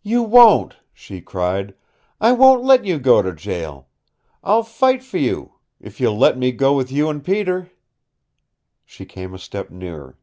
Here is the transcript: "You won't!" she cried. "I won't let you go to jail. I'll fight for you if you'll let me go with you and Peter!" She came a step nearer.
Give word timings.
"You 0.00 0.22
won't!" 0.22 0.76
she 0.90 1.20
cried. 1.20 1.74
"I 2.18 2.32
won't 2.32 2.64
let 2.64 2.86
you 2.86 2.98
go 2.98 3.20
to 3.20 3.34
jail. 3.34 3.86
I'll 4.42 4.62
fight 4.62 5.02
for 5.02 5.18
you 5.18 5.52
if 5.78 6.00
you'll 6.00 6.16
let 6.16 6.38
me 6.38 6.50
go 6.50 6.74
with 6.74 6.90
you 6.90 7.10
and 7.10 7.22
Peter!" 7.22 7.70
She 8.86 9.04
came 9.04 9.34
a 9.34 9.38
step 9.38 9.68
nearer. 9.68 10.16